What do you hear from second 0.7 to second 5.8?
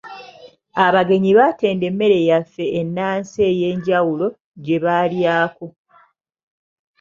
Abagenyi baatenda emmere yaffe enansi ey'enjawulo gye baalyako.